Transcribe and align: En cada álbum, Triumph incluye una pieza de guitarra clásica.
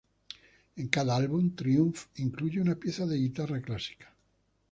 En 0.77 0.87
cada 0.87 1.15
álbum, 1.15 1.53
Triumph 1.55 2.05
incluye 2.15 2.59
una 2.59 2.73
pieza 2.73 3.05
de 3.05 3.17
guitarra 3.19 3.61
clásica. 3.61 4.11